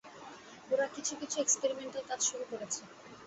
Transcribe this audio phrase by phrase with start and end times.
[0.71, 2.81] ওরা কিছু-কিছু এক্মপেরিমেন্টাল কাজ শুরু করেছে।